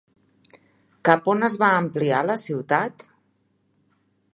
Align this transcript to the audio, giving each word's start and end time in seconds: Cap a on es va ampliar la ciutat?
Cap 1.09 1.29
a 1.29 1.31
on 1.35 1.49
es 1.49 1.59
va 1.65 1.71
ampliar 1.83 2.25
la 2.31 2.41
ciutat? 2.49 3.11